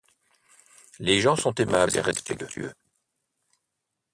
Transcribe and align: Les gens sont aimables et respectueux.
Les 0.97 1.21
gens 1.21 1.35
sont 1.35 1.53
aimables 1.61 1.95
et 1.95 2.01
respectueux. 2.01 2.73